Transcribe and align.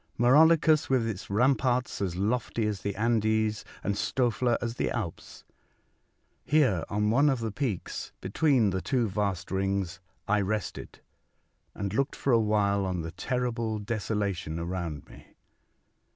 Maurolycus 0.17 0.89
with 0.89 1.07
its 1.07 1.29
ramparts 1.29 2.01
as 2.01 2.15
lofty 2.15 2.65
as 2.65 2.81
the 2.81 2.95
Andes, 2.95 3.63
and 3.83 3.93
Stoefler 3.95 4.57
as 4.59 4.77
the 4.77 4.89
Alps. 4.89 5.43
Here, 6.43 6.83
on 6.89 7.11
one 7.11 7.29
of 7.29 7.39
the 7.39 7.51
peaks 7.51 8.11
between 8.19 8.71
the 8.71 8.81
two 8.81 9.07
vast 9.07 9.51
rings, 9.51 9.99
I 10.27 10.41
rested 10.41 11.01
and 11.75 11.93
looked 11.93 12.15
for 12.15 12.33
a 12.33 12.39
while 12.39 12.83
on 12.83 13.01
the 13.03 13.11
terrible 13.11 13.77
desola 13.77 13.77
70 13.77 13.83
A 13.83 13.85
Voyage 13.85 13.85
to 13.85 14.13
Other 14.13 14.21
Worlds, 14.23 14.37
tion 14.37 14.59
around 14.59 15.09
me. 15.09 15.27